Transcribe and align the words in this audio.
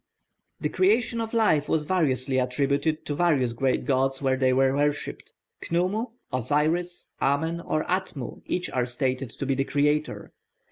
The 0.59 0.69
creation 0.69 1.21
of 1.21 1.31
life 1.31 1.69
was 1.69 1.85
variously 1.85 2.39
attributed 2.39 3.05
to 3.05 3.13
different 3.15 3.55
great 3.55 3.85
gods 3.85 4.19
where 4.19 4.35
they 4.35 4.51
were 4.51 4.73
worshipped. 4.73 5.35
Khnumu, 5.63 6.13
Osiris, 6.33 7.09
Amen, 7.21 7.59
or 7.61 7.83
Atmu, 7.83 8.41
each 8.47 8.67
are 8.71 8.87
stated 8.87 9.29
to 9.29 9.45
be 9.45 9.53
the 9.53 9.63
creator. 9.63 10.33